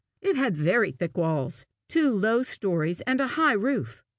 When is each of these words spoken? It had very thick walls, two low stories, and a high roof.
It 0.19 0.35
had 0.35 0.57
very 0.57 0.91
thick 0.91 1.15
walls, 1.15 1.67
two 1.87 2.09
low 2.09 2.41
stories, 2.41 3.01
and 3.01 3.21
a 3.21 3.27
high 3.37 3.53
roof. 3.53 4.03